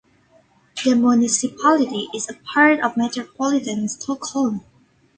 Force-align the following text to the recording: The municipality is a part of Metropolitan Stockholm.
The 0.83 0.95
municipality 0.95 2.07
is 2.15 2.27
a 2.27 2.33
part 2.33 2.79
of 2.83 2.97
Metropolitan 2.97 3.87
Stockholm. 3.87 4.65